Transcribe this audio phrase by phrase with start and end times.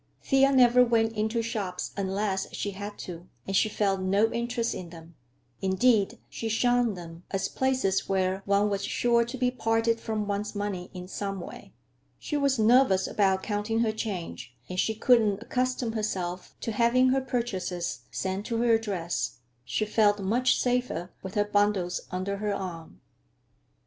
[0.23, 4.89] Thea never went into shops unless she had to, and she felt no interest in
[4.89, 5.13] them.
[5.61, 10.55] Indeed, she shunned them, as places where one was sure to be parted from one's
[10.55, 11.73] money in some way.
[12.17, 17.09] She was nervous about counting her change, and she could not accustom herself to having
[17.09, 19.37] her purchases sent to her address.
[19.63, 23.01] She felt much safer with her bundles under her arm.